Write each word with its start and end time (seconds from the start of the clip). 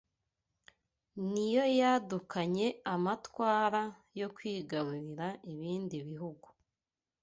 niyo 1.31 1.65
yadukanye 1.79 2.67
amatwara 2.93 3.81
yo 4.19 4.27
kwigarurira 4.35 5.27
ibindi 5.51 5.97
bihugu 6.07 6.47